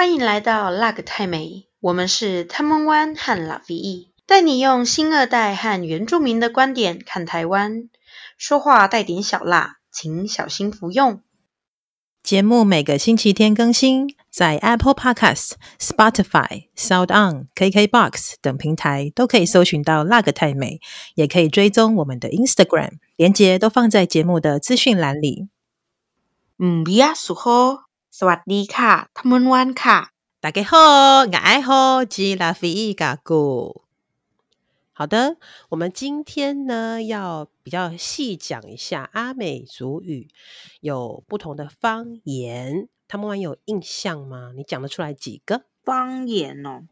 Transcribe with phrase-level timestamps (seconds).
[0.00, 7.90] 欢迎来到辣个泰美，我们是 Taiwan One 和 Lavie，带你用新二代和原住民的观点看台湾，
[8.38, 11.20] 说话带点小辣，请小心服用。
[12.22, 20.80] 节目每个星期天更新，在 Apple Podcast、Spotify、Sound On、KKBox 等平台都可以搜寻到辣个泰美，
[21.14, 25.50] 也可以追踪我们的 Instagram，连接都放在节目的资讯栏里。
[26.58, 27.80] 嗯，比亚苏吼，
[28.19, 29.97] สวัสดีค่ะทัมวันวันค่ะ，
[30.43, 30.73] 大家好，
[31.33, 31.69] 我爱好
[32.13, 33.83] 吉拉菲伊嘎古。
[34.97, 35.37] 好的，
[35.69, 40.29] 我们今天呢要比较细讲一下阿美族语
[40.79, 44.53] 有不同的方言，他们有印象吗？
[44.55, 46.83] 你讲得出来几个方言哦？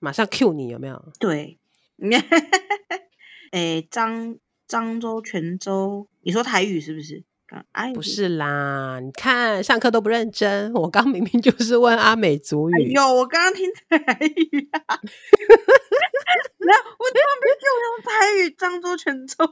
[0.00, 1.12] 马上 Q 你有没有？
[1.20, 1.58] 对，
[3.52, 7.22] 诶，漳漳州、泉州，你说台语是不是？
[7.71, 8.99] 哎，不是啦！
[8.99, 12.91] 你看上课都不认真，我刚明明就是问阿美族语。
[12.91, 14.79] 有、哎，我刚刚听台语啊！
[16.97, 18.49] 我刚刚没给我用台语。
[18.55, 19.45] 漳州、泉州，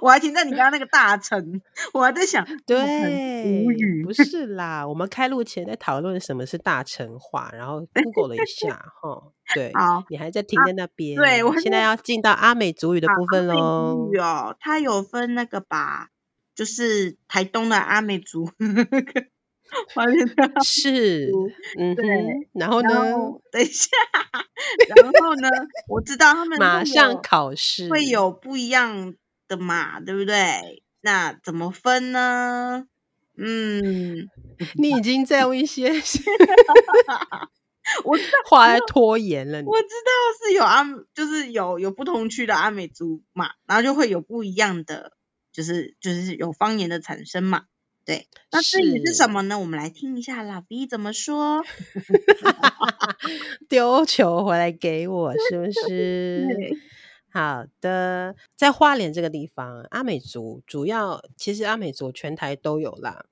[0.00, 1.60] 我还听在你刚刚那个大城，
[1.92, 4.04] 我还在想，对，无语。
[4.04, 9.22] 不是啦，我们开录前在讨论什么是大城话，然后 Google 了一下，哈，
[9.54, 11.18] 对，好，你还在停在那边。
[11.18, 14.10] 啊、对，我现在要进到阿美族语的部分喽。
[14.12, 14.22] 有、
[14.58, 16.08] 它有分那个吧？
[16.54, 18.50] 就是台东的阿美族，
[20.64, 21.30] 是，
[21.78, 22.88] 嗯，对，然后呢？
[23.50, 23.88] 等一下，
[24.94, 25.48] 然后呢？
[25.88, 29.14] 我知道他们马上考试会有不一样
[29.48, 30.82] 的嘛，对不对？
[31.00, 32.86] 那怎么分呢？
[33.36, 34.28] 嗯，
[34.78, 35.90] 你已经在用一些
[38.04, 39.60] 我知道话在拖延了。
[39.66, 45.16] 我知道是有阿，就是有有不同区的阿美族嘛，然后就会有不一样的。
[45.54, 47.66] 就是就是有方言的产生嘛，
[48.04, 48.26] 对。
[48.50, 49.58] 那至于是什么呢？
[49.58, 51.62] 我们来听一下 Lavie 怎么说。
[53.70, 56.76] 丢球回来给我，是不 是？
[57.30, 63.26] 好的，在花莲这个地方，阿美族主要其实阿美族全台都有啦。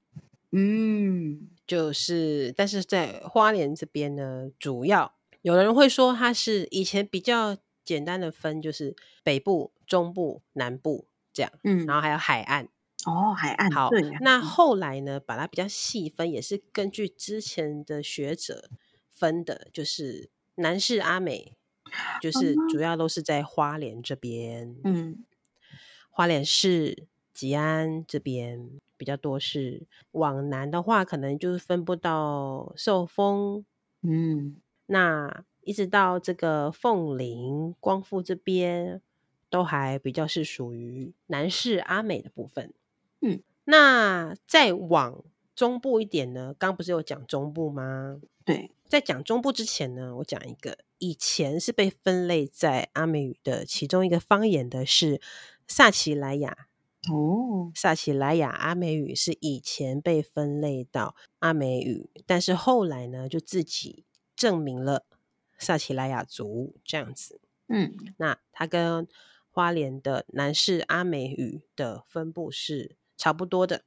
[0.52, 8.94] 嗯，就是但是在花莲这边呢，主要有的人会说它是以前比较简单的分，就是
[9.24, 11.06] 北部、中部、南部。
[11.32, 12.68] 这样，嗯，然后还有海岸
[13.06, 13.88] 哦，海岸好。
[13.90, 18.70] 对，那后来呢，把它比较细分，也是根据之前的学者
[19.10, 21.56] 分的，就是南势阿美，
[22.20, 25.24] 就是主要都是在花莲这边，嗯，
[26.10, 29.86] 花莲市、吉安这边比较多是。
[30.12, 33.64] 往南的话，可能就是分布到寿丰，
[34.02, 34.56] 嗯，
[34.86, 39.00] 那一直到这个凤林、光复这边。
[39.52, 42.72] 都还比较是属于南势阿美的部分，
[43.20, 45.22] 嗯，那再往
[45.54, 46.54] 中部一点呢？
[46.58, 48.18] 刚不是有讲中部吗？
[48.46, 55.20] 对，在讲中部之前呢，我讲一个以前是被分类在阿美语的其中一个方言的是
[55.68, 56.68] 萨奇莱雅
[57.10, 65.04] 哦，萨奇莱雅阿美语是以前被分类到阿美语，但是后来呢就自己证明了
[65.58, 67.38] 萨奇莱雅族这样子，
[67.68, 69.06] 嗯，那它跟
[69.52, 73.84] 花莲的南势阿美语的分布是差不多的，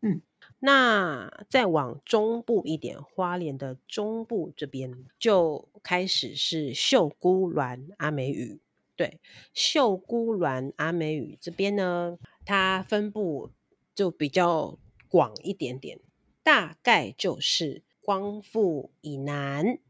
[0.00, 0.22] 嗯，
[0.60, 8.60] 那再往中部一点，花莲的中部这边就开始是秀姑峦阿美语，
[8.94, 9.18] 对，
[9.52, 13.50] 秀姑峦阿美语这边呢，它分布
[13.96, 15.98] 就比较广一点点，
[16.44, 19.80] 大概就是光复以南，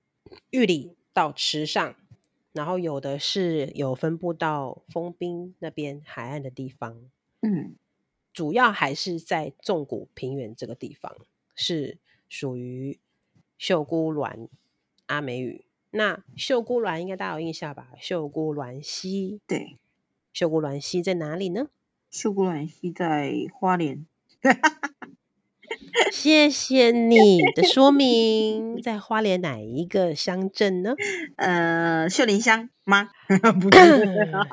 [0.50, 1.97] 玉里到池上。
[2.52, 7.76] 然后有的是有分布到丰滨那边海岸的地方，嗯，
[8.32, 11.16] 主要还是在纵谷平原这个地方
[11.54, 11.98] 是
[12.28, 12.98] 属于
[13.56, 14.48] 秀姑峦
[15.06, 15.64] 阿美语。
[15.90, 17.92] 那秀姑峦应该大家有印象吧？
[17.98, 19.78] 秀姑峦溪，对，
[20.32, 21.69] 秀姑峦溪在哪里呢？
[22.10, 24.06] 秀姑峦溪在花莲。
[26.10, 30.94] 谢谢你的说明，在花莲哪一个乡镇呢？
[31.37, 33.08] 呃，秀林乡吗？
[33.61, 34.06] 不是，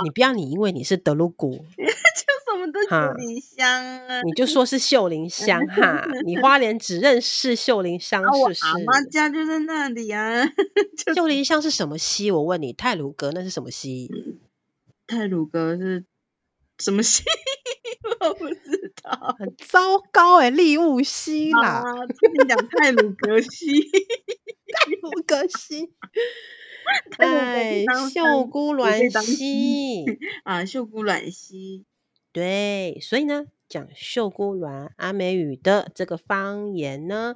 [0.04, 1.62] 你 不要你，因为你是德鲁古，就
[2.52, 6.08] 什么都秀林乡啊，你就说是秀林乡哈。
[6.26, 8.66] 你花莲只认识秀林乡，是不是？
[8.66, 10.46] 阿妈家就在那里啊。
[11.16, 12.32] 秀林乡是什么溪？
[12.32, 14.10] 我问你，泰鲁阁那是什么溪？
[15.08, 16.06] 泰鲁阁是
[16.80, 17.24] 什么溪？
[18.22, 25.92] 我不知道，很糟糕哎、欸，立雾溪啦，听你讲泰鲁格西，泰鲁格西，
[27.18, 30.06] 哎，秀姑峦溪
[30.44, 31.86] 啊，秀姑峦溪，
[32.31, 37.36] 对，所以呢，讲秀姑峦阿美语的这个方言呢，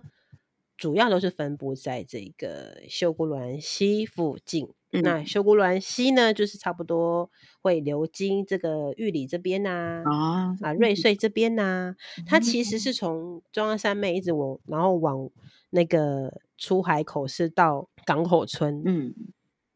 [0.78, 4.69] 主要都是分布在这个秀姑峦溪附近。
[4.94, 7.30] 嗯、那秀姑峦溪呢，就是差不多
[7.62, 11.95] 会流经这个玉里这边呐、啊，啊啊瑞穗这边呐、啊。
[12.28, 15.30] 它其实是从中央山脉一直往，然后往
[15.72, 19.16] 那个出海口是到港口村，嗯，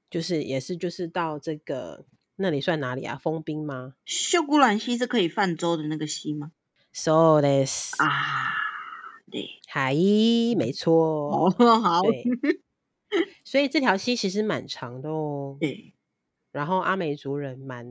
[0.09, 2.05] 就是也是就是到这个
[2.35, 3.19] 那里算哪里啊？
[3.19, 3.93] 丰滨吗？
[4.05, 6.51] 秀姑峦溪是可以泛舟的那个溪吗
[6.93, 8.53] ？So this 啊，
[9.31, 9.95] 对，海
[10.55, 10.93] 没错，
[11.57, 12.01] 哦好。
[13.43, 15.57] 所以这条溪其实蛮长的哦。
[15.59, 15.93] 对。
[16.51, 17.85] 然后阿美族人蛮，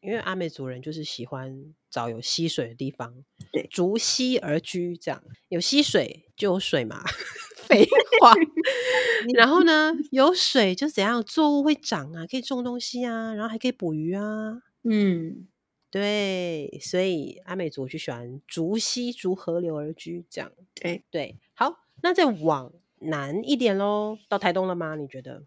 [0.00, 7.02] 因为阿美族人就是喜欢找有溪水的地方，对，逐溪而居，这样有溪水就有水嘛，
[7.66, 7.84] 废
[8.20, 8.32] 话。
[9.34, 14.62] 然后呢，有水就怎样，作物会长啊，可以种东西啊，然后还可以捕鱼啊。
[14.84, 15.48] 嗯，
[15.90, 20.52] 对，所以阿美族就喜欢逐溪逐河流而居，这样。
[20.74, 22.72] 对对，好，那再往。
[23.04, 24.96] 南一点喽，到台东了吗？
[24.96, 25.44] 你觉得？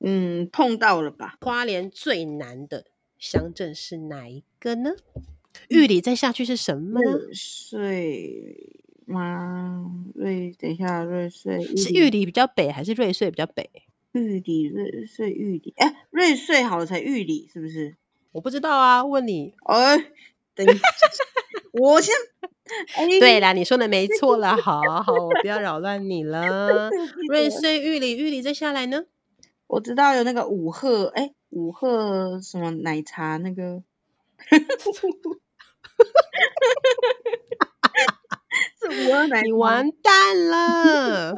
[0.00, 1.36] 嗯，碰到了吧。
[1.40, 2.86] 花莲最难的
[3.18, 4.90] 乡镇是哪一个呢？
[5.68, 7.10] 玉里再下去是什么呢？
[7.72, 9.84] 瑞吗？
[10.14, 13.70] 瑞，等一下，瑞穗是玉里比较北还是瑞穗比较北？
[14.12, 17.96] 玉里、瑞穗、玉里，哎、欸，瑞穗好了才玉里，是不是？
[18.32, 19.54] 我不知道啊，问你。
[19.64, 20.12] 哎、欸，
[20.54, 20.88] 等一下，
[21.72, 22.14] 我先。
[22.96, 24.56] 欸、对啦，你说的没错了。
[24.62, 26.90] 好好，我不要扰乱你了。
[27.28, 29.04] 瑞穗、玉里、玉里再下来呢？
[29.66, 33.82] 我知道有那个五鹤，哎、欸，五鹤什么奶茶那个？
[38.92, 39.42] 是五鹤奶？
[39.42, 41.30] 你完蛋了！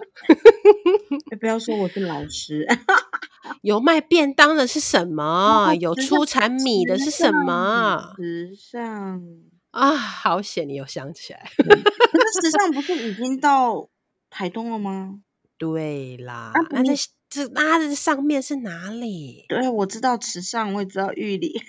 [1.31, 2.67] 欸、 不要说我是老师。
[3.63, 5.75] 有卖便当的是什么？
[5.81, 8.15] 有出产米的是什么？
[8.17, 9.23] 时尚。
[9.71, 10.69] 啊，好险！
[10.69, 11.51] 你有想起来。
[11.57, 13.89] 可是池上不是已经到
[14.31, 15.21] 台东了吗？
[15.59, 16.95] 对啦，啊、那在
[17.29, 19.47] 这那这上面是哪里？
[19.49, 21.61] 对，我知道池上，我也知道玉里。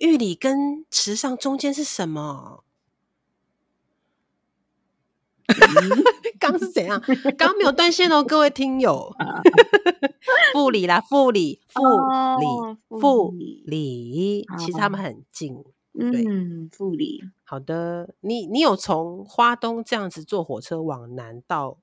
[0.00, 2.64] 玉里跟池上中间是什么？
[6.40, 7.00] 刚、嗯、是怎样？
[7.38, 9.14] 刚没有断线哦，各位听友。
[10.52, 11.80] 副理啦，副理，副
[12.40, 13.34] 理，副
[13.64, 15.64] 理，其实他们很近。
[15.98, 17.22] 嗯，副理。
[17.44, 21.78] 好的，你你有从花东这样子坐火车往南到，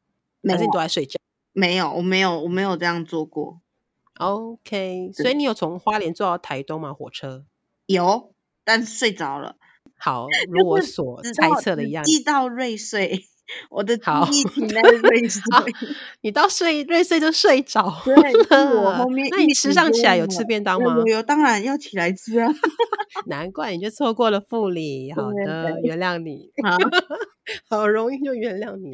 [0.47, 1.17] 还是你都在睡觉？
[1.53, 3.61] 没有，我没有，我没有这样坐过。
[4.19, 6.93] OK，所以你有从花莲坐到台东吗？
[6.93, 7.45] 火车
[7.87, 8.33] 有，
[8.63, 9.55] 但是睡着了。
[9.97, 13.25] 好，如我所 猜测的一样，寄到瑞穗。
[13.69, 15.41] 我的记忆停在瑞穗，
[16.21, 18.81] 你到睡瑞穗就睡着了。
[18.81, 20.95] 我后面，那你吃上起来有吃便当吗？
[20.99, 22.49] 有，有，当然要起来吃啊。
[23.27, 25.11] 难怪你就错过了富里。
[25.13, 26.51] 好的，原谅你。
[26.63, 26.77] 好，
[27.69, 28.91] 好容易就原谅你。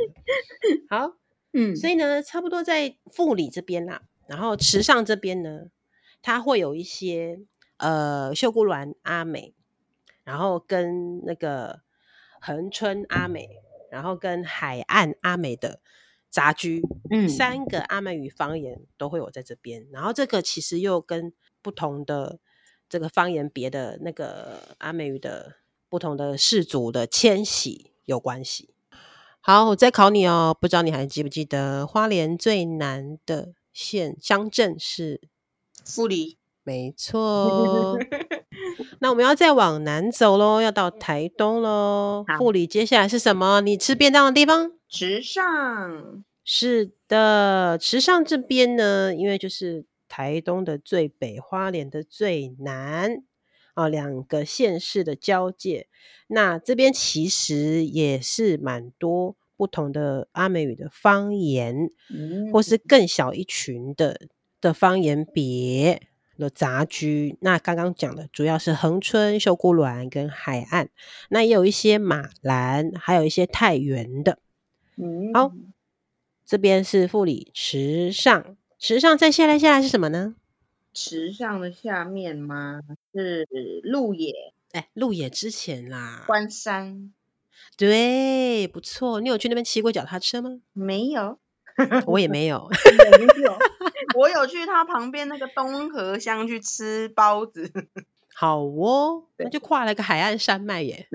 [0.89, 1.13] 好，
[1.53, 4.01] 嗯，所以呢，差不多在富里这边啦。
[4.27, 5.67] 然后池上这边呢，
[6.21, 7.39] 它会有一些
[7.77, 9.53] 呃秀姑峦阿美，
[10.23, 11.79] 然后跟那个
[12.41, 13.47] 恒春阿美。
[13.91, 15.81] 然后跟海岸阿美的
[16.29, 19.87] 杂居，嗯，三个阿美语方言都会有在这边。
[19.91, 22.39] 然后这个其实又跟不同的
[22.87, 25.55] 这个方言别的那个阿美语的
[25.89, 28.73] 不同的氏族的迁徙有关系。
[29.41, 35.21] 好，我再考你哦，不知道你还记不记得花莲最南的县乡镇是
[35.85, 36.37] 富里？
[36.63, 37.97] 没错。
[38.99, 42.25] 那我们要再往南走喽，要到台东喽。
[42.37, 43.61] 护理接下来是什么？
[43.61, 44.71] 你吃便当的地方？
[44.87, 46.23] 池上。
[46.43, 53.23] 是的，池上这边呢，因为就是台东的最北，花莲的最南
[53.75, 55.87] 啊，两个县市的交界。
[56.27, 64.19] 那这边其实也是蛮多不同的阿美语的方言，嗯、或是更小一群的
[64.59, 66.08] 的方言别。
[66.39, 70.89] 的杂居，那刚刚讲的主要是恒春、秀姑峦跟海岸，
[71.29, 74.39] 那也有一些马兰，还有一些太原的。
[74.95, 75.51] 嗯，好，
[76.45, 80.35] 这边是富里池上，池上再下来下来是什么呢？
[80.93, 82.81] 池上的下面吗？
[83.13, 83.47] 是
[83.83, 84.33] 鹿野。
[84.71, 87.13] 哎，鹿野之前啦，关山。
[87.77, 89.21] 对，不错。
[89.21, 90.61] 你有去那边骑过脚踏车吗？
[90.73, 91.39] 没有。
[92.07, 92.67] 我也没有
[94.15, 97.71] 我有去他旁边那个东河乡去吃包子。
[98.33, 101.07] 好哦，那就跨了个海岸山脉耶。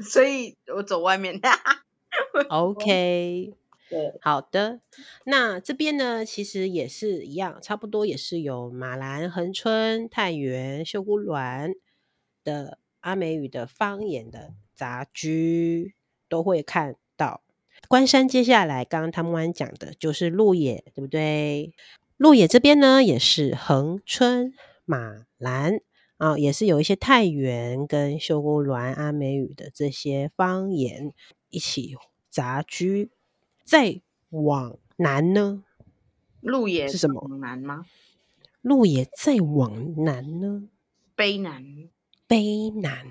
[0.00, 1.38] 所以我走外面。
[2.48, 3.54] OK，
[3.88, 4.80] 对，好的。
[5.24, 11.74] 那这边呢，其实也是一样，差不多也是有马兰、恒春、太原、秀姑峦
[12.42, 15.94] 的阿美语的方言的杂居
[16.28, 16.98] 都会看到。
[17.88, 21.74] 关山接下来刚刚他们讲的就是鹿野，对不对？
[22.16, 24.52] 鹿野这边呢，也是恒春、
[24.84, 25.80] 马兰
[26.18, 31.12] 啊、哦，也是有一些太原跟秀姑峦阿美语的这些方言
[31.48, 31.96] 一起
[32.28, 33.10] 杂居。
[33.64, 35.64] 再往南呢？
[36.40, 37.20] 鹿野是什么？
[37.20, 37.86] 往南吗？
[38.60, 40.68] 鹿野再往南呢？
[41.16, 41.64] 卑南，
[42.28, 43.06] 卑南，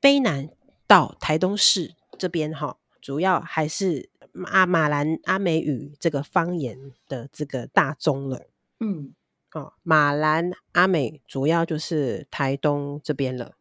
[0.00, 0.48] 卑南
[0.86, 4.08] 到台东市这边哈，主要还是
[4.46, 8.46] 阿马兰阿美语这个方言的这个大宗了。
[8.80, 9.14] 嗯，
[9.52, 13.56] 哦，马兰阿美主要就是台东这边了。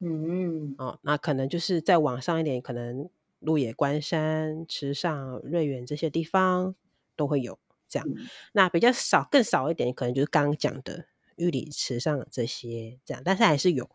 [0.00, 3.08] 嗯，哦，那可能就是再往上一点，可能
[3.38, 6.74] 鹿野、关山、池上、瑞园这些地方
[7.16, 7.58] 都会有。
[7.88, 8.08] 这样，
[8.52, 13.90] 那比较少，更少一点，可能就是刚刚讲的玉里、池上这些这样，但是还是有。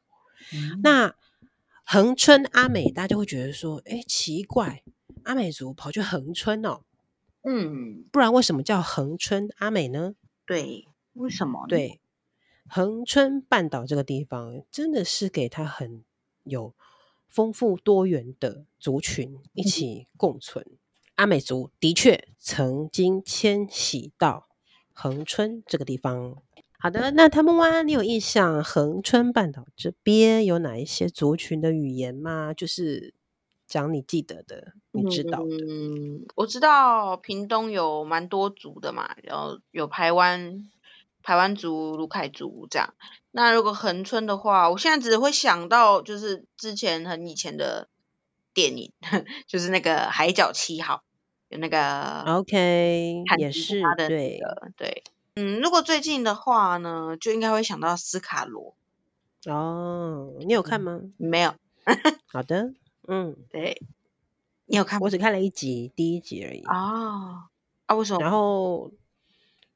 [0.53, 1.15] 嗯、那
[1.85, 4.83] 恒春阿美，大家就会觉得说，哎，奇怪，
[5.25, 6.81] 阿美族跑去恒春哦，
[7.43, 10.15] 嗯，不然为什么叫恒春阿美呢？
[10.45, 11.65] 对，为什么？
[11.67, 11.99] 对，
[12.67, 16.03] 恒春半岛这个地方真的是给他很
[16.43, 16.73] 有
[17.27, 20.65] 丰富多元的族群一起共存。
[20.65, 20.77] 嗯
[21.15, 24.49] 阿美族的确曾经迁徙到
[24.91, 26.43] 恒春这个地方。
[26.77, 32.53] 好的，那他们哇，你有印象恒春半岛这边有哪一些族群的语言吗？
[32.53, 33.13] 就是
[33.75, 35.45] 讲你记得的，你知道的。
[35.45, 40.71] 嗯，我知道屏东有蛮多族的嘛，然后有台湾、
[41.21, 42.93] 台湾族、卢凯族这样。
[43.31, 47.89] 那如果恒春的话，我现在只会想到就是之前很以前的。
[48.55, 48.93] 电影
[49.47, 50.95] 就是那个《海角七号》，
[51.49, 54.39] 有那个 OK，也是他的对
[54.77, 55.03] 对，
[55.35, 58.77] 嗯，如果最近的话呢，就应该会想到斯卡罗。
[59.45, 61.01] 哦，你有看吗？
[61.03, 61.53] 嗯、没有。
[62.31, 62.71] 好的，
[63.07, 63.81] 嗯，对，
[64.65, 64.99] 你有看？
[65.01, 66.61] 我只看了一集，第一集而已。
[66.63, 67.43] 哦，
[67.85, 68.19] 啊，为什么？
[68.21, 68.91] 然后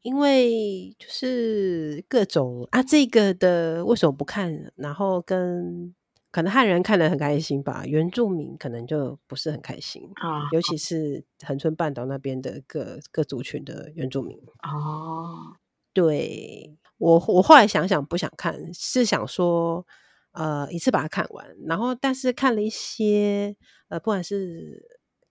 [0.02, 4.72] 因为就是各种啊，这个的为什么不看？
[4.76, 5.94] 然后跟。
[6.32, 15.56] 可能汉人看得很开心吧，原住民可能就不是很开心啊，尤其是恒春半岛那边的各各族群的原住民哦。
[15.92, 19.84] 对，我我后来想想不想看，是想说
[20.32, 23.56] 呃一次把它看完，然后但是看了一些
[23.90, 24.84] 呃不管是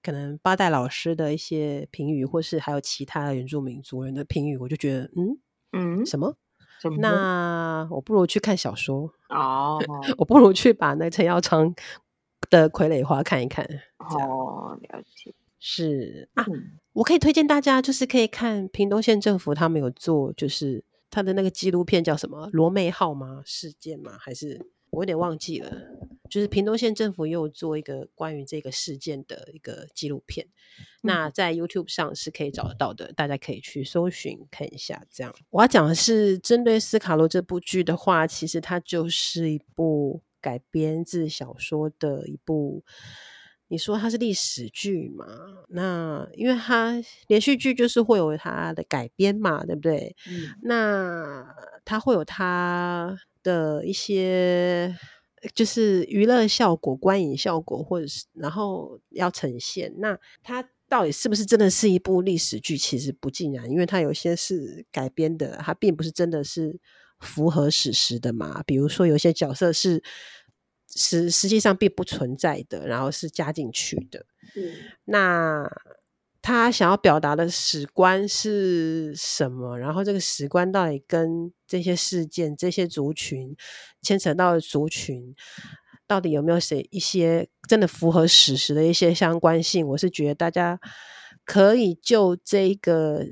[0.03, 5.39] 可能八代老师的一些评语，或是还有其他的原住民族人的评语，我就觉得嗯
[5.73, 6.37] 嗯什么？
[7.01, 9.79] 那我不如去看小说哦，
[10.19, 11.75] 我不如去把那陈耀昌
[12.51, 13.67] 的《傀儡花》看一看。
[13.99, 15.35] 哦，了解。
[15.59, 23.43] 是啊，嗯、我可以推荐大家，就是可以看屏东县政府他们有做，就是他的那个纪录片叫什么“罗妹号”吗？
[23.45, 24.13] 事件吗？
[24.21, 24.65] 还是
[24.99, 25.73] 我有点忘记了。
[26.29, 35.07] 就是屏东县政府又有做一个关于这个事件的一个纪录片，嗯、那在 YouTube 上是可以找得到的，大家可以去搜寻看一下。
[35.11, 42.85] 这样，我要讲的是针对斯卡罗这部剧的话，其实它就是一部改编自小说的一部。
[43.69, 45.27] 你说它是历史剧嘛？
[45.69, 50.17] 那因为它连续剧就是会有它的改编嘛，对不对？
[50.29, 51.47] 嗯，那
[51.85, 54.97] 它会有它的一些。
[55.55, 62.77] 就是娱乐效果、观影效果，或者是然后要呈现，那它到底是不是真的是一部历史剧？
[62.77, 66.81] 其实不尽然，因为它有些是改编的，它并不是真的是
[67.21, 68.65] 符合史实的嘛。
[68.67, 70.03] 比如说，有些角色是
[70.99, 74.27] 实实际上并不存在的，然后是加进去的。
[74.57, 74.75] 嗯，
[75.05, 75.71] 那。
[76.41, 79.77] 他想要表达的史观是什么？
[79.77, 83.55] 然后这个史观到底跟这些事件、这些族群
[84.01, 85.35] 牵扯到的族群，
[86.07, 89.87] 到底有没有谁一些真的符合史实的一些相关性？
[89.89, 90.81] 我是觉得大家
[91.45, 93.27] 可以就这个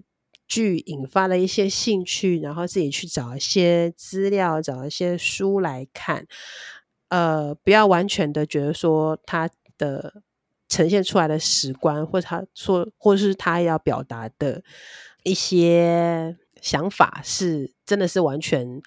[0.47, 6.27] 剧引发了一些兴趣，然后自己去找一些资料、找一些书来看。
[7.09, 9.49] 呃，不要完全的觉得说他
[9.79, 10.23] 的。
[10.69, 14.65] 呈现出来的史观，或者他说，或是他要表达的
[15.23, 18.83] 一些想法，是真的是完全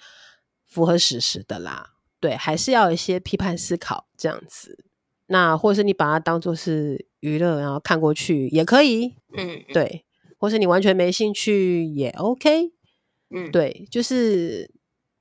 [0.66, 1.94] 符合史实的啦。
[2.20, 4.84] 对，还是要有一些批判思考这样子。
[5.28, 9.14] 那或者是你把它当做是娱乐，然后看过去也可以。
[9.34, 10.04] 嗯，对。
[10.36, 12.72] 或是你完全没兴趣也 OK。
[13.30, 14.70] 嗯，对，就是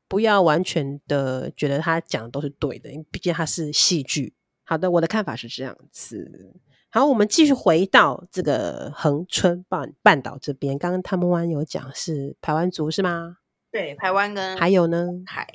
[0.09, 4.33] 不要完全的觉得他讲的都是对的，因为毕竟他是戏剧。
[4.65, 6.53] 好的，我的看法是这样子。
[6.89, 10.77] 好，我们继续回到这个恒春半半岛这边。
[10.77, 13.37] 刚刚他们湾有讲是台湾族是吗？
[13.71, 15.47] 对，台湾跟还有呢，凯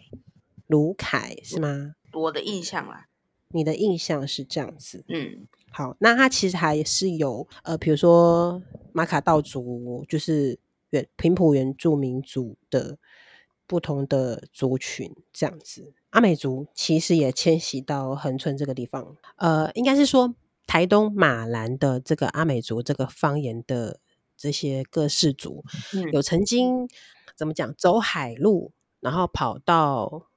[0.68, 1.96] 鲁凯是吗？
[2.12, 3.08] 我的印象啦，
[3.48, 5.04] 你的印象是这样子。
[5.08, 10.56] 嗯，好，那他其实还是有呃，比如说马卡道族，就是
[10.90, 12.96] 原平埔原住民族的
[13.66, 15.92] 不同的族群这样子。
[16.10, 20.34] 阿美族其实也迁徙到恒春这个地方，呃，应该是说
[20.66, 23.98] 台东马兰的这个阿美族这个方言的
[24.36, 26.88] 这些各氏族，嗯、有曾经
[27.36, 30.28] 怎么讲走海路，然后跑到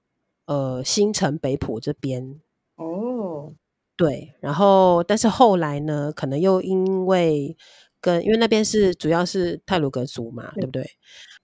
[0.46, 2.40] 呃新城北埔这边
[2.76, 3.54] 哦。
[3.96, 7.58] 对，然后但是后来呢，可能又因为
[8.00, 10.90] 跟因为那边是主要是泰鲁格族嘛，对，对不对？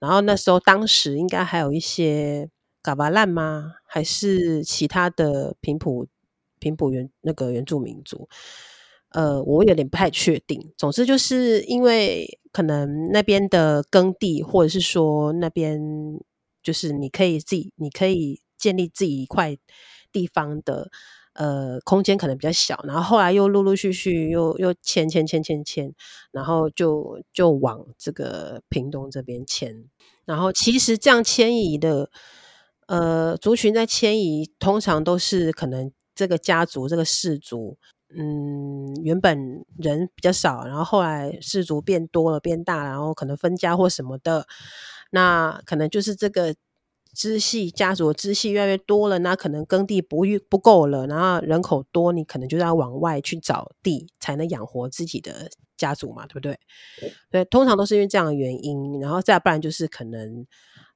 [0.00, 2.48] 然后那时候当时应该还有一些
[2.82, 3.72] 嘎巴烂吗？
[3.86, 6.06] 还是其他的平埔
[6.58, 8.28] 平埔原那个原住民族？
[9.10, 10.72] 呃，我有点不太确定。
[10.76, 15.80] 总之就是因为可能那边的耕地，或者是说那边
[16.62, 19.56] 就是你可以自己，你可以建立自己一块
[20.10, 20.90] 地方的。
[21.34, 25.92] 呃，空间可能比较小，然后后来又陆陆续续又又迁迁迁迁迁，
[26.30, 29.84] 然后就就往这个屏东这边迁。
[30.24, 32.08] 然后其实这样迁移的，
[32.86, 37.76] 呃，族群在迁移，通常都是可能这个家族这个氏族，
[38.16, 44.46] 嗯，原本人比较少，然后后来氏族变多了变大，然后可能分家或什么的，
[45.10, 46.54] 那可能就是这个。
[47.14, 56.58] 支系家族的支系越来越多了，那可能耕地不不够了，然后人口多，你可能就要往外去找地，才能养活自己的家族嘛，对不对？
[57.30, 60.44] 对，通常都是因为这样的原因，然后再不然就是可能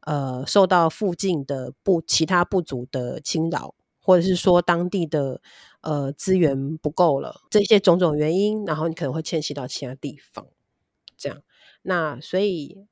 [0.07, 5.41] 呃受到附近的部其他部族的侵扰，或者是说当地的
[5.83, 10.47] 呃资源不够了，这些种种原因，然后你可能会迁徙到其他地方，
[11.17, 11.43] 这样，
[11.83, 12.87] 那所以。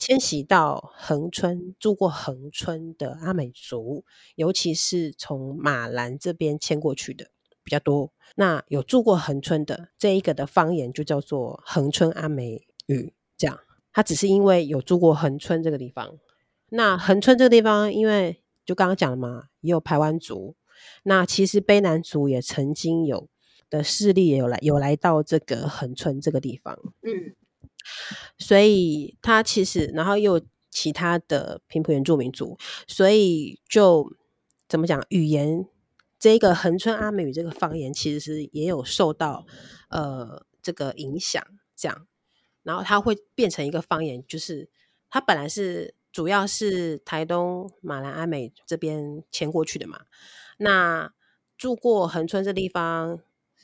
[0.00, 7.26] 迁徙到恒春，住过恒春的阿美族，尤其是从马兰这边迁过去的
[7.62, 8.10] 比较多。
[8.34, 13.60] 那有住过恒春的这一个的方言就叫做恒春阿美语，这样。
[13.92, 16.16] 他只是因为有住过恒春这个地方。
[16.70, 20.56] 那恒春这个地方，因为就刚刚讲了嘛，也有排湾族。
[21.02, 23.28] 那其实卑南族也曾经有
[23.68, 26.78] 的势力也有来有来到这个恒春这个地方。
[27.02, 27.36] 嗯。
[28.38, 30.40] 所以他其实，然后又
[30.70, 34.10] 其他的平埔原住民族，所以就
[34.68, 35.66] 怎么讲，语言
[36.18, 39.46] 这个恒春阿美语这个方言，其实是也有受到
[39.88, 41.44] 呃这个影响，
[41.76, 42.06] 这样，
[42.62, 44.70] 然后它会变成一个方言，就是
[45.08, 50.00] 它本来是主要是台东马兰阿美这边迁过去的嘛，
[50.58, 51.12] 那
[51.58, 53.20] 住过恒春这地方。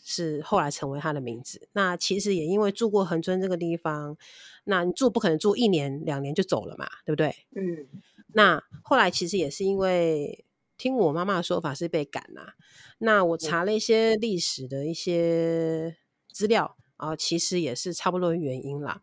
[0.08, 1.68] 是后来成为他的名字。
[1.72, 4.16] 那其实也因为住过恒春这个地方，
[4.62, 7.34] 那你住不可能住一年两年就走了嘛，对不对？
[7.56, 7.88] 嗯。
[8.34, 10.44] 那后来其实也是因为
[10.78, 12.54] 听我妈妈的说法是被赶啦、啊。
[12.98, 15.96] 那我查了一些历史的一些
[16.30, 19.02] 资料啊，其实也是差不多的原因啦。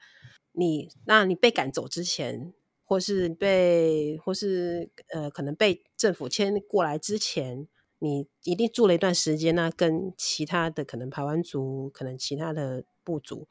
[0.53, 2.53] 你那你被赶走之前，
[2.85, 7.67] 或是被或是呃可能被政府迁过来之前。
[8.03, 13.47] 你一定住了一段时间，那跟其他的可能排湾族，可能其他的部族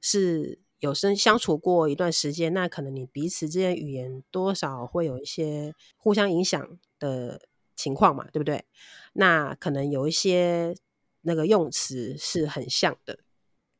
[0.00, 7.42] 是有生相处过一段时间，那可能你彼此之间语言多少会有一些互相影响的
[7.74, 8.66] 情况嘛，对不对？
[9.14, 10.76] 那可能有一些
[11.22, 13.18] 那个用词是很像的，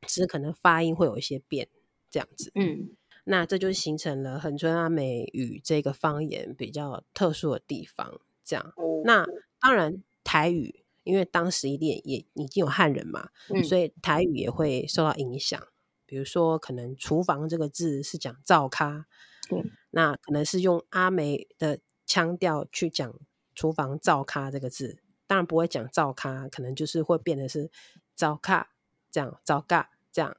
[0.08, 1.68] 只是可能发音会有一些变，
[2.10, 2.50] 这样子。
[2.56, 2.90] 嗯，
[3.22, 8.20] 那这就形成了恒春阿美语这个方言比较特殊的地方。
[8.44, 9.24] 这样，那
[9.60, 10.02] 当然。
[10.28, 15.58] 台语，因为当时一定也，已经有汉人嘛，嗯，所以台语也会受到影响。
[16.04, 19.06] 比如说，可能厨房这个字是讲灶咖，
[19.50, 23.14] 嗯，那可能是用阿梅的腔调去讲
[23.54, 27.70] 厨房灶咖这个字，当然不会讲灶咖，可能就是会变得是
[28.14, 28.68] 灶咖
[29.10, 30.36] 这样，灶咖这样，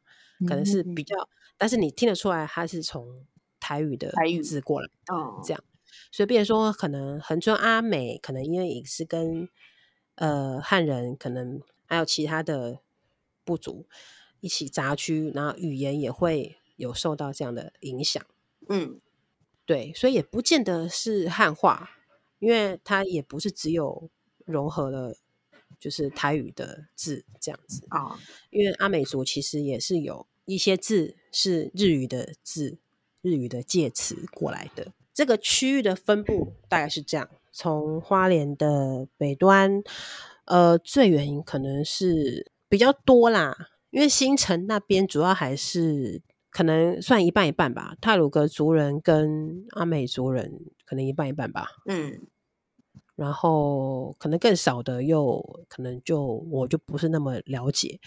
[0.48, 3.26] 可能是比较，嗯，但是你听得出来，它是从
[3.60, 5.64] 台语的字过来，哦，这样，
[6.12, 9.50] 所以变成说，可能恒春阿美，可能因为也是跟
[10.20, 12.82] 呃，汉人可能还有其他的
[13.46, 13.88] 部族
[14.42, 18.22] 一起杂居，然后语言也会有受到这样的影响。
[18.68, 19.00] 嗯，
[19.66, 21.92] 对，所以也不见得是汉化，
[22.40, 24.10] 因为它也不是只有
[24.44, 25.16] 融合了
[25.80, 28.04] 就是台语的字这样子啊。
[28.04, 32.78] 哦，因为阿美族其实也是有一些字是日语的字，
[33.22, 34.92] 日语的介词过来的。
[35.14, 37.30] 这个区域的分布大概是这样。
[37.52, 39.82] 从花莲的北端，
[40.46, 43.56] 呃，最远可能是比较多啦，
[43.90, 51.70] 因为新城那边主要还是可能算一半一半吧，泰鲁格族人跟阿美族人可能一半一半吧。
[51.86, 52.22] 嗯，
[53.16, 58.00] 然后可能更少的又可能就我就不是那么了解。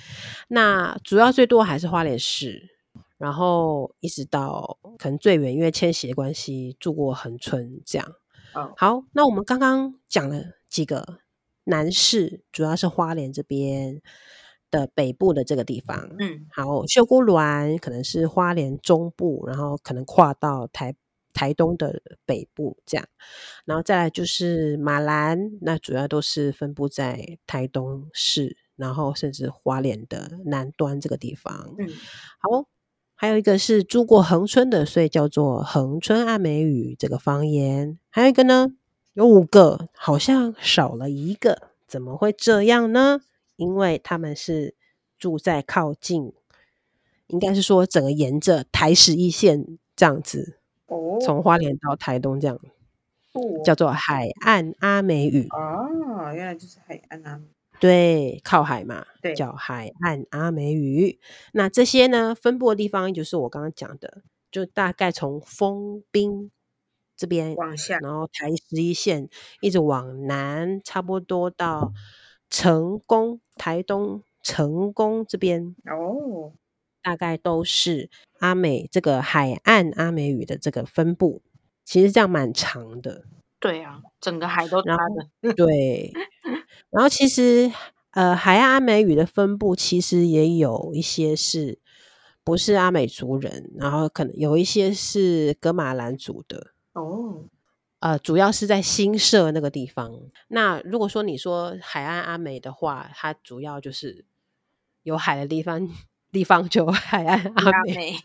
[0.49, 2.71] 那主要最多还是花莲市，
[3.19, 8.15] 然后一直到可能最远，因为迁徙的关系住过恒春这样。
[8.55, 11.19] 哦，好，那我们刚刚讲了几个
[11.65, 14.01] 南市，主要是花莲这边
[14.71, 16.09] 的北部的这个地方。
[16.19, 20.95] 嗯，好，秀姑峦可能是花莲中部，然后可能跨到台。
[21.35, 23.09] 台东的北部这样，
[23.65, 31.75] 然后再来就是马兰，那主要都是分布在台东市，然后甚至花莲的南端这个地方。
[31.79, 31.89] 嗯，
[32.39, 32.67] 好，
[33.23, 37.97] 还有一个是住过恒春的，所以叫做恒春阿美语这个方言。
[38.11, 38.73] 还有一个呢，
[39.13, 43.21] 有五个，好像少了一个，怎么会这样呢？
[43.55, 44.75] 因为他们是
[45.21, 46.33] 住在靠近，
[47.29, 50.59] 应该是说整个沿着台十一线这样子。
[51.25, 52.59] 从花莲到台东这样，
[53.35, 57.45] 哦、叫做海岸阿美语哦，原来就是海岸阿美。
[57.83, 61.19] 对，靠海嘛，对，叫海岸阿美语。
[61.53, 66.53] 那这些呢，分布的地方就是我刚刚讲的，就大概从丰滨
[67.17, 69.29] 这边往下，然后台十一线
[69.61, 71.93] 一直往南，差不多到
[72.49, 76.53] 成功，台东成功这边哦。
[77.03, 81.43] 大概都是阿美这个海岸阿美语的这个分布，
[81.85, 83.25] 其实这样蛮长的。
[83.63, 85.55] 对啊，整个海都拉的。
[85.55, 86.13] 对，
[86.91, 87.73] 然后其实
[88.11, 91.79] 呃，海岸阿美语的分布其实也有一些是
[92.45, 96.73] 不是阿美族人，然后可能有一些是格马兰族的。
[96.93, 97.45] 哦，
[98.01, 100.13] 呃，主要是在新社那个地方。
[100.49, 104.27] 那如果说你说海岸阿美的话，它主要就是
[105.05, 105.89] 有海的地方。
[106.33, 108.17] 地方就海岸阿美，美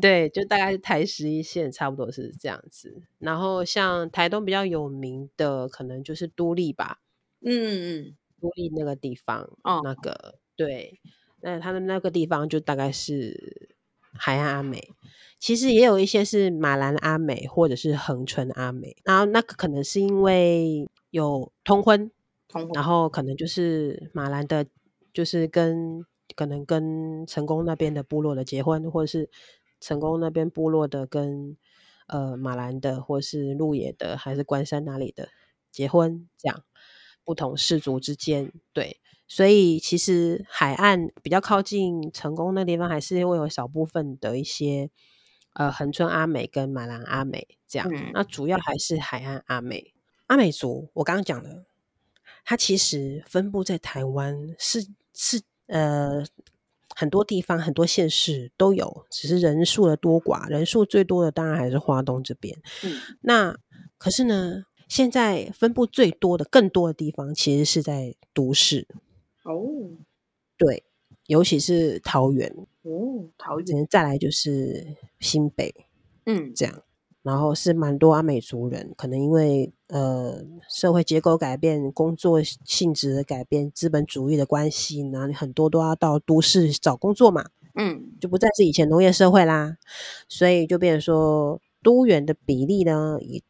[0.00, 3.02] 对，就大概是台十一线，差不多是这样子。
[3.18, 7.00] 然后像台东比较有名的，可能就是都立吧，
[7.40, 11.00] 嗯嗯，都立那个地方，哦，那个对，
[11.40, 13.74] 那他们那个地方就大概是
[14.12, 14.90] 海岸阿美。
[15.38, 22.10] 其实也有一些是马兰阿美或者是恒春阿美，然后那个可能是因为有通婚，
[22.48, 24.66] 通婚，然后可能就是马兰的，
[25.14, 26.04] 就是跟。
[26.36, 29.30] 可能跟成功那边的部落的结婚，或者是
[29.80, 31.56] 成功那边部落的跟
[32.06, 35.28] 呃马兰的，或是鹿野的，还是关山哪里的
[35.70, 36.64] 结婚，这样
[37.24, 44.90] 不同氏族之间，对，所以其实海岸比较靠近成功那地方，还是会有少部分的一些
[45.54, 49.94] 呃恒春阿美跟马兰阿美这样，嗯，那主要还是海岸阿美。
[50.26, 51.64] 阿美族我刚刚讲的，
[52.44, 55.42] 它其实分布在台湾是是。
[55.70, 56.24] 呃，
[56.96, 60.48] 很多地方、很多县市都有，只是人数的多寡。
[60.48, 62.56] 人数最多的当然还是花东这边。
[62.84, 63.56] 嗯，那
[63.96, 68.88] 可是呢，现在分布最多的、更多的地方，其实是在都市。
[69.44, 69.64] 哦，
[70.58, 70.84] 对，
[71.28, 72.52] 尤其是桃园。
[72.82, 73.86] 哦，桃园。
[73.88, 75.72] 再来就是新北。
[76.26, 76.82] 嗯，这样。
[77.22, 89.76] 然后是蛮多阿美族人，可能因为呃社会结构改变、工作性质的改变、资本主义的关系，然后很多都要到都市找工作嘛，嗯，就不再是以前农业社会啦，
[90.28, 93.42] 所以就变成说都园的比例呢，以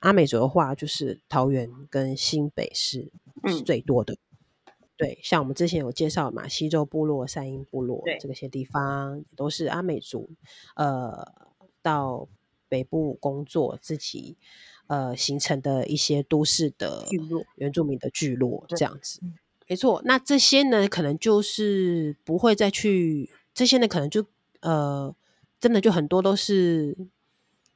[0.00, 3.12] 阿美族的话，就是桃园跟新北市
[3.46, 4.14] 是最多的。
[4.14, 10.28] 嗯、对，像我们之前有介绍嘛，西周部落、三英部落这些地方都是阿美族，
[10.74, 11.32] 呃，
[11.80, 12.26] 到。
[12.72, 14.38] 北部工作自己
[14.86, 17.06] 呃形成的一些都市的
[17.56, 19.20] 原住民的聚落这样子，
[19.68, 20.00] 没错。
[20.06, 24.24] 那这些呢，可能就是不会再去这些呢，可能就
[24.60, 25.14] 呃
[25.60, 26.96] 真的就很多都是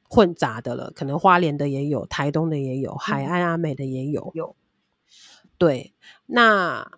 [0.09, 0.89] 混杂的了。
[0.95, 4.31] 可能花莲的也有，台东的也有，海岸阿美的也有。
[4.33, 4.55] 有
[5.59, 5.93] 对，
[6.25, 6.91] 那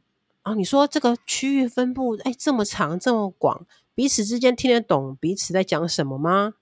[0.43, 6.53] 啊，你说这个区域分布哎这么长这么广，彼此之间听得懂彼此在讲什么吗？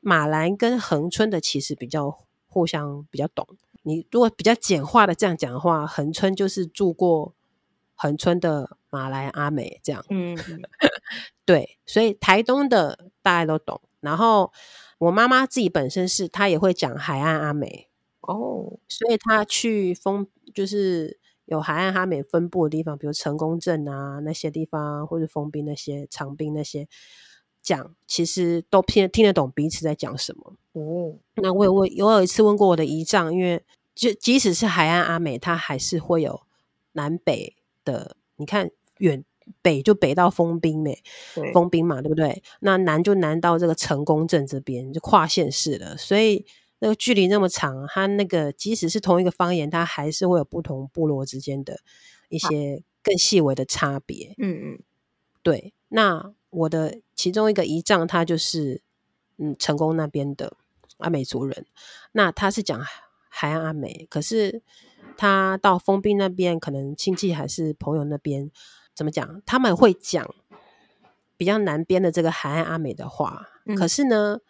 [0.00, 3.46] 马兰跟恒春的其实比较互相比较懂。
[3.82, 7.34] 你如果比较简化的这样讲的话，恒春就是住过
[7.94, 10.04] 恒春的马兰阿美这样。
[10.10, 10.36] 嗯，
[11.46, 13.80] 对，所以台东的大家都懂。
[14.00, 14.52] 然后
[14.98, 17.88] 我妈妈自己本身是她也会讲海岸阿美
[18.20, 26.86] 哦，所以她去封就是有海岸阿美分布的地方，比如成功镇啊那些地方，或者封滨那些长滨那些。
[27.62, 31.16] 讲其实都听听得懂彼此在讲什么哦。
[31.34, 33.62] 那我有我有有一次问过我的姨丈，因为
[33.94, 36.42] 就即使是海岸阿美，它还是会有
[36.92, 38.16] 南北的。
[38.36, 39.22] 你看远
[39.60, 41.02] 北就北到丰滨美，
[41.52, 42.42] 丰滨嘛，对不对？
[42.60, 45.96] 那南就南到这个成功镇这边，就跨县市了。
[45.96, 46.46] 所以
[46.78, 51.80] 那个距离那么长，它那个即使是同一个方言，它还是会有不同部落之间的
[52.30, 54.34] 一些更细微的差别。
[54.38, 54.82] 嗯嗯，
[55.42, 55.74] 对。
[55.88, 58.82] 那我的其中一个姨丈，他就是
[59.38, 60.56] 嗯成功那边的
[60.98, 61.64] 阿美族人，
[62.12, 62.80] 那他是讲
[63.28, 64.60] 海岸阿美，可是
[65.16, 68.50] 他到丰滨那边，可能亲戚还是朋友那边，
[68.94, 69.40] 怎么讲？
[69.46, 70.34] 他们会讲
[71.36, 74.40] 比较南边的这个海岸阿美的话，嗯、可是呢，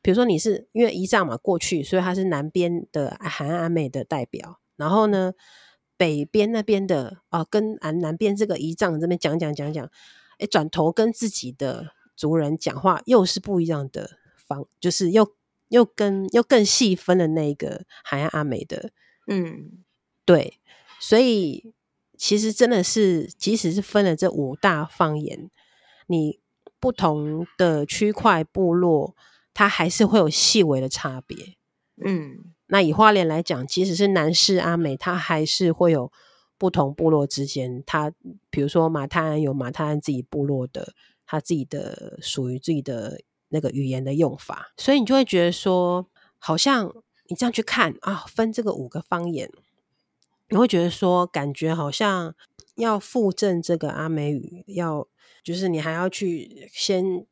[0.00, 5.32] 比如说你是因为姨丈嘛过去，所以他是南边的海岸阿美的代表，然后呢，
[5.96, 9.90] 北边那边的啊、呃，跟南南边这个姨丈这边讲讲讲讲。
[10.38, 15.34] 哎，转头跟自己的族人讲话，又是不一样的方，就是又
[15.68, 18.90] 又跟又更细分的那个海岸阿美的，
[19.26, 19.84] 嗯，
[20.24, 20.58] 对，
[21.00, 21.72] 所以
[22.16, 25.50] 其实真的是，即使是分了这五大方言，
[26.06, 26.40] 你
[26.78, 29.16] 不同的区块部落，
[29.54, 31.56] 它还是会有细微的差别。
[32.04, 36.12] 嗯，那以花莲来讲，即使是南势阿美，它还是会有。
[36.58, 38.12] 不同部落之间，他
[38.50, 40.94] 比如说马太安有马太安自己部落的，
[41.26, 46.06] 他自己的属于自己的那个语言的用法，所以你就会觉得说，
[46.38, 46.92] 好像
[47.28, 49.50] 你这样去看啊，分这个五个方言，
[50.48, 52.34] 你会觉得说，感觉好像
[52.76, 55.06] 要附赠这个阿美语，要
[55.42, 57.26] 就是你还要去先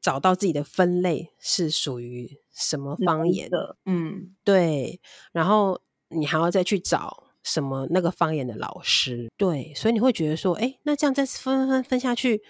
[0.00, 5.00] 找到自己的分类是属于什么方言的，嗯，对，
[5.32, 7.25] 然后你还要再去找。
[7.46, 12.42] 什么那个方言的老师，对，所以你会觉得说，哎，那这样再分分分下去，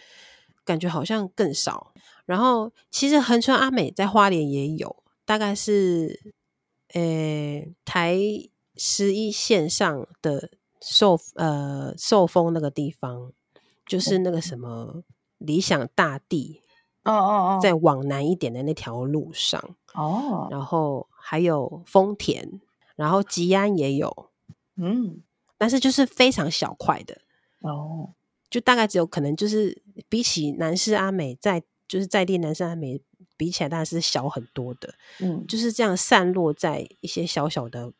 [0.64, 1.92] 感觉好像更少。
[2.24, 6.32] 然后其实恒春阿美在花莲也有，大概是，
[6.94, 8.18] 呃，台
[8.74, 10.48] 十一线上的
[10.80, 13.32] 受呃受封那个地方，
[13.84, 15.02] 就是那个什么
[15.36, 16.62] 理想大地，
[17.04, 22.62] 哦哦哦，再往南一点的那条路上，哦，然后还有丰田，
[22.96, 24.30] 然后吉安也有。
[24.76, 25.22] 嗯，
[25.58, 27.20] 但是就是非常小块的。
[27.60, 28.14] 哦，
[28.48, 33.00] 就大概只有可能就是比起南势阿美在就是在地南势阿美
[33.36, 34.94] 比起来，当然是小很多的。
[35.20, 37.92] 嗯，就是这样散落在一些小小的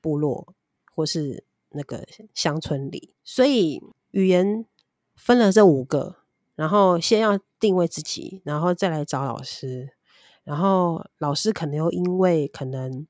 [0.00, 0.54] 部落
[0.94, 4.64] 或是那个乡村里，所以语言
[5.14, 6.16] 分了这五个，
[6.54, 9.90] 然后先要定位自己，然后再来找老师，
[10.44, 13.06] 然后老师可能又因为可能。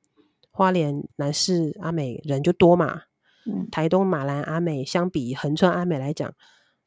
[0.57, 3.03] 花莲南势阿美人就多嘛，
[3.45, 6.33] 嗯，台东马兰阿美相比恒春阿美来讲，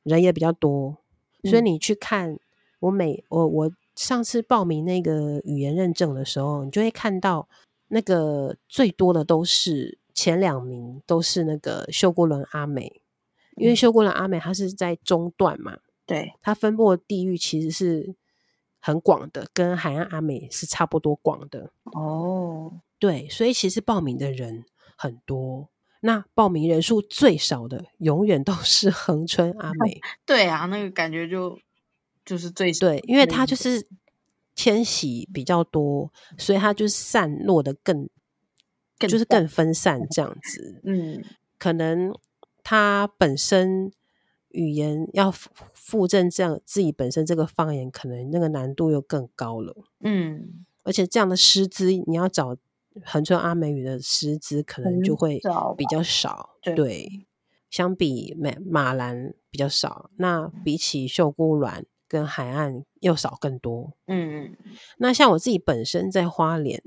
[0.02, 0.98] 人也比较多，
[1.44, 2.40] 所以你去看
[2.80, 7.48] 我每我我上次报名那个语言认证的时候，你就会看到
[7.90, 13.04] 那个最多的都是前两名都是那个秀姑伦阿美，
[13.56, 15.78] 因为秀姑伦阿美它是在中段嘛，
[16.08, 18.16] 对，它分布的地域其实是
[18.80, 22.82] 很广的，跟海岸阿美是差不多广的哦。
[22.98, 24.66] 对，所以其实报名的人
[24.98, 25.70] 很多，
[26.02, 30.00] 那报名人数最少的永远都是恒春阿美。
[30.26, 31.60] 对啊，那个感觉就
[32.26, 33.88] 就是最少，对，因为它就是
[34.56, 38.10] 迁徙比较多，所以它就是散落的更，
[38.98, 40.82] 更就是更分散这样子。
[40.84, 41.24] 嗯，
[41.58, 42.14] 可能
[42.64, 43.92] 它本身
[44.50, 45.32] 语言要
[45.74, 49.76] 附正这样自己本身这个方言，可能那个难度又更高了。
[50.02, 52.58] 嗯，而且这样的师资你要找。
[53.06, 55.40] 恒春阿美语的师资可能就会
[55.78, 57.28] 比较少，对，对，
[57.70, 63.94] 相比马马兰比较少，那比起秀姑峦跟海岸又少更多。
[64.08, 64.58] 嗯嗯，
[64.98, 66.84] 那像我自己本身在花莲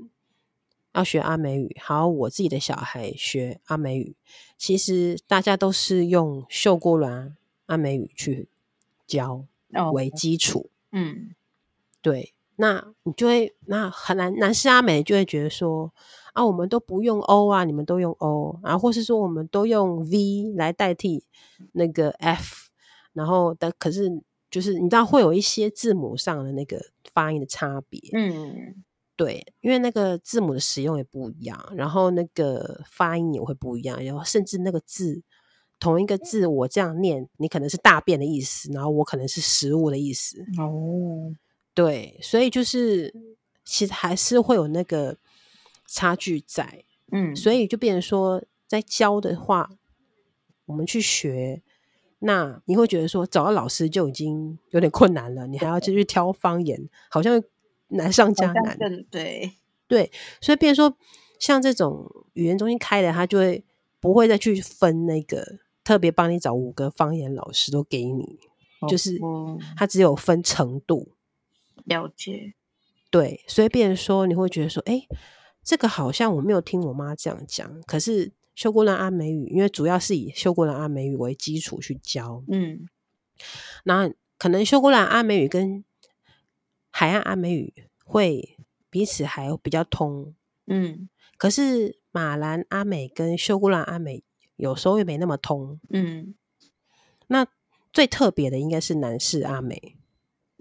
[0.93, 4.15] 要学阿美语，还有我自己的小孩学阿美语，
[4.57, 7.33] 其实大家都是用秀姑峦
[7.65, 8.47] 阿美语去
[9.05, 9.45] 教
[9.93, 10.59] 为基础。
[10.59, 11.35] 哦，嗯，
[12.01, 12.33] 对。
[12.55, 15.91] 那你就会，那很难，男士阿美就会觉得说
[16.33, 21.23] 啊，我们都不用 O 啊，你们都用 O 啊，或是说我们都用 V 来代替
[21.71, 22.69] 那个 F，
[23.13, 24.21] 然后但可是
[24.51, 26.79] 就是你知道会有一些字母上的那个
[27.11, 28.83] 发音的差别，嗯，
[29.15, 35.23] 对，因为那个字母的使用也不一样，然后那个发音也会不一样，然后甚至那个字
[35.83, 41.35] 同一个字我这样念，你可能是大便的意思，然后我可能是食物的意思，哦。
[41.73, 43.13] 对，所以就是
[43.65, 45.17] 其实还是会有那个
[45.85, 49.69] 差距在，嗯，所以就变成说，在教的话，
[50.67, 51.61] 我们去学，
[52.19, 57.43] 那你会觉得说找到老师就已经有点困难了，你还要继续 挑方言，好像
[57.89, 58.77] 难上加难。
[59.11, 59.51] 对
[59.85, 60.97] 对，所以变成说，
[61.39, 63.65] 像这种语言中心开的，他就会
[63.99, 68.39] 不会再去分那个特别帮你找五个方言老师都给你，
[68.79, 69.19] 哦、就是
[69.75, 71.13] 他只有分程度。
[71.85, 72.53] 了解，
[73.09, 75.05] 对，所以变成说，你会觉得说，哎，
[75.63, 82.87] 这个好像我没有听我妈这样讲，可是修姑峦阿美语，因为主要是以修姑峦阿美语为基础去教，嗯，
[83.83, 85.83] 那可能修姑峦阿美语跟
[86.89, 87.73] 海岸阿美语
[88.05, 88.57] 会
[88.89, 90.33] 彼此还比较通，
[90.67, 94.23] 嗯，可是马兰阿美跟修姑峦阿美
[94.55, 96.35] 有时候也没那么通，嗯，
[97.27, 97.47] 那
[97.91, 99.97] 最特别的应该是男士阿美，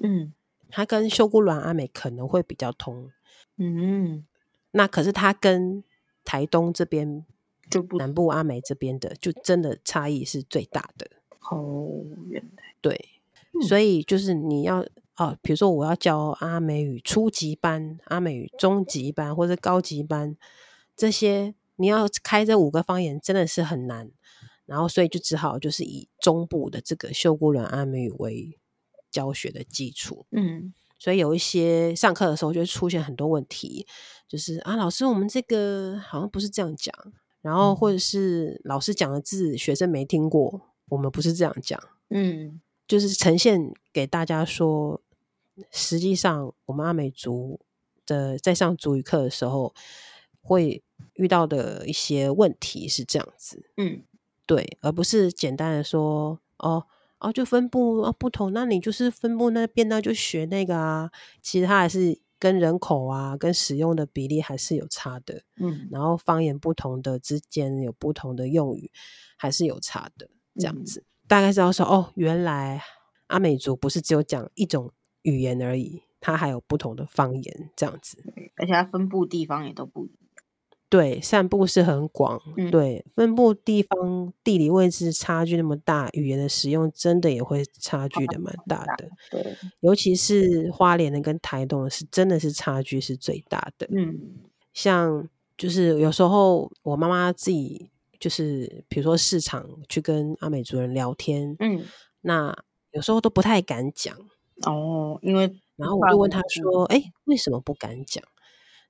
[0.02, 0.32] 嗯，
[0.68, 3.10] 他跟修姑峦阿美可能会比较通，
[3.56, 4.26] 嗯，
[4.72, 5.84] 那可是他跟
[6.24, 7.24] 台东这边
[7.70, 11.10] 就不南部阿美这边的就真的差异是最大的。
[11.50, 12.74] 哦，原来。
[12.80, 13.08] 对，
[13.66, 14.86] 所以就是你要。
[15.18, 20.34] 哦，比如说我要教阿美语初级班、阿美语中级班或者高级班，
[20.96, 24.10] 这些你要开这五个方言真的是很难，
[24.64, 28.58] 然后所以就只好就是以中部的这个秀姑峦阿美语为
[29.10, 30.24] 教学的基础。
[30.30, 33.86] 嗯，所以有一些上课的时候就会出现很多问题，
[34.28, 36.94] 就是啊，老师我们这个好像不是这样讲，
[37.40, 41.78] 然后或者是老师讲的字学生没听过，我们不是这样讲。
[42.08, 42.60] 嗯。
[42.88, 45.00] 就是呈现给大家说，
[45.70, 47.58] 实际上我们阿美族
[48.04, 49.72] 的在上族语课的时候，
[50.42, 50.82] 会
[51.14, 54.02] 遇到的一些问题是这样子，嗯，
[54.46, 56.86] 对，而不是简单的说，哦
[57.18, 68.90] 哦，就分布哦不同，那你就是分布那边那，就学那个啊，其实它还是跟人口啊，跟使用的比例还是有差的，嗯，然后方言不同的之间有不同的用语，
[69.36, 71.00] 还是有差的，这样子。
[71.00, 72.82] 嗯大概知道说哦，原来
[73.28, 78.22] 阿美族不是只有讲一种语言而已，它还有不同的方言这样子，
[78.56, 80.21] 而且它分布地方也都不一样。
[80.92, 89.08] 对，散布是很广，嗯、对，分布地方地理位置差距那么大，语言的使用真的也会差距的蛮大的。
[89.30, 93.88] 对，尤其是花莲的跟台东的是真的是差距是最大的。
[93.90, 94.18] 嗯，
[94.74, 95.26] 像
[95.56, 97.88] 就是有时候我妈妈自己。
[98.22, 101.84] 就是比如说市场去跟阿美族人聊天，嗯，
[102.20, 102.56] 那
[102.92, 104.16] 有时候都不太敢讲
[104.64, 108.22] 哦，因为然后我就问她说：“哎、欸，为什么不敢讲？”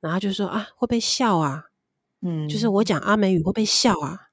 [0.03, 1.65] 然后他就说：“啊，会被笑啊，
[2.23, 4.31] 嗯，就是我讲阿美语会被笑啊。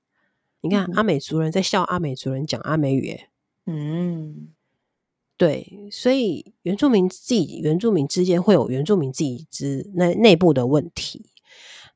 [0.62, 3.20] 你看、嗯、阿美族人在笑阿美族人讲阿美语，
[3.66, 4.50] 嗯，
[5.38, 11.32] 对，所以原住民自己原住民之间会有原住民自己之内内部的问题。”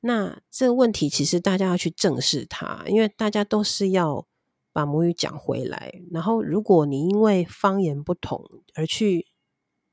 [0.05, 4.27] 那这个问题其实大家要去正视它，因为大家都是要
[4.73, 6.01] 把母语讲回来。
[6.11, 9.27] 然后，如果你因为方言不同而去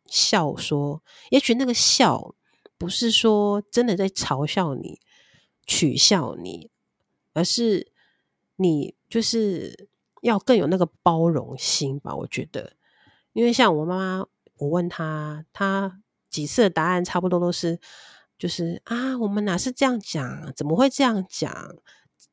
[0.06, 2.34] 笑说，也许那个笑
[2.76, 4.98] 不是说真的在嘲笑你、
[5.70, 6.68] 取笑你，
[7.32, 7.92] 而是
[8.56, 9.88] 你就是
[10.22, 12.12] 要更有那个包容心吧。
[12.16, 12.72] 我觉得，
[13.32, 17.78] 因为像我妈妈，我问她，她几次的答案差不多都是。
[18.40, 20.50] 就是啊，我们哪是这样讲？
[20.56, 21.76] 怎么会这样讲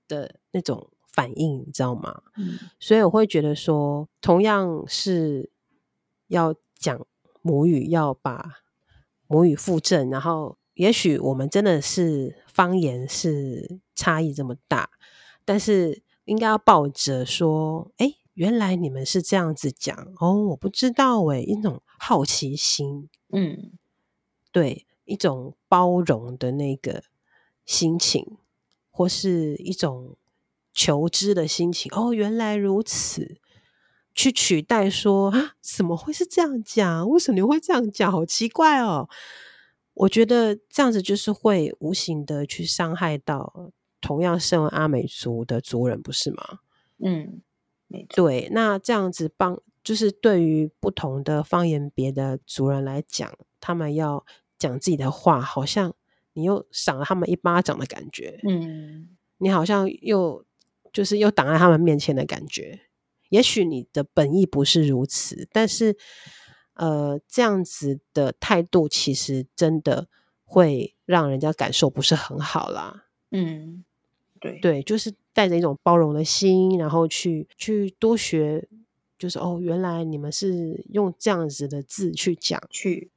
[0.08, 2.22] 的那种反应，你知道吗？
[2.38, 5.52] 嗯，所以我会觉得说，同样是
[6.28, 7.06] 要讲
[7.42, 8.60] 母语，要把
[9.28, 14.90] 母语复正，然后也许我们真的是方言是差异这么大，
[15.46, 23.74] 但是应该要抱着说，哎，原来你们是这样子讲哦，我不知道哎，一种好奇心，嗯，
[24.52, 24.86] 对。
[25.10, 27.02] 一种包容的那个
[27.66, 28.38] 心情，
[28.92, 30.18] 或是一种
[30.74, 31.90] 求知的心情。
[31.96, 33.40] 哦，原来如此，
[34.14, 37.08] 去取代说啊，怎么会是这样讲？
[37.08, 38.12] 为什么你会这样讲？
[38.12, 39.08] 好奇怪哦！
[39.98, 46.60] 我觉得这样子就是会无形的去伤害到同样身为阿美族的族人，不是吗？
[47.04, 47.42] 嗯。
[48.10, 54.26] 对，那这样子帮，就是对于不同的方言别的族人来讲，他们要。
[54.60, 55.94] 讲自己的话，好像
[56.34, 58.40] 你又赏了他们一巴掌的感觉。
[58.42, 59.08] 嗯，
[59.38, 60.44] 你好像又
[60.92, 62.80] 就是又挡在他们面前的感觉。
[63.30, 65.96] 也许你的本意不是如此，但是
[66.78, 70.08] 呃，这样子的态度其实真的
[70.46, 73.06] 会让人家感受不是很好啦。
[73.32, 73.84] 嗯，
[74.40, 78.68] 对对，就是带着一种包容的心，然后去去多学，
[79.18, 83.12] 就是哦，原来你们是用这样子的字去讲，去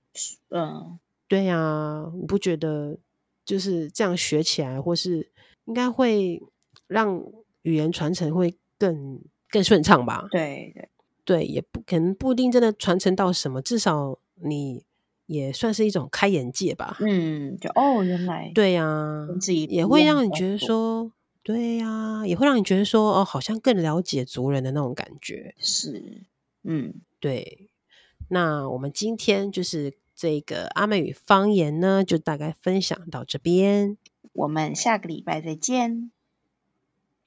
[0.48, 0.98] 嗯。
[1.28, 2.98] 对呀、啊，你不觉得
[3.44, 5.30] 就是这样学起来，或是
[5.66, 6.42] 应该会
[6.88, 7.22] 让
[7.62, 10.26] 语言传承会更更顺畅吧？
[10.32, 10.89] 对对
[11.29, 14.85] 对，也不可能不一定真的传承到什么，至少你
[15.25, 16.97] 也算是一种开眼界吧。
[17.01, 19.27] 嗯，就哦，原来对呀、啊，
[19.69, 21.11] 也会让你觉得说，
[21.43, 25.55] 对呀、啊，也会让你觉得说，哦，好像更了解族人的那种感觉。
[25.57, 26.23] 是，
[26.63, 27.69] 嗯，对。
[28.29, 29.97] 那我们今天就是。
[30.17, 33.97] 这个阿美语方言呢，就大概分享到这边。
[34.31, 36.09] 我们下个礼拜再见。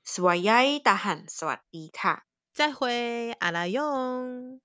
[0.07, 4.62] สวัสดีทหารสวัสดีค่ะ 再会阿拉勇